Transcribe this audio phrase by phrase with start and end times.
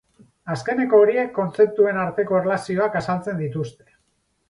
[0.53, 3.93] Azkeneko horiek kontzeptuen arteko erlazioak azaltzen dituzte.